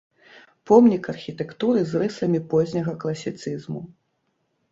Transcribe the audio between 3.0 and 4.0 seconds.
класіцызму.